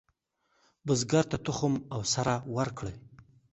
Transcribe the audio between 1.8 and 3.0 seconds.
او سره ورکړئ.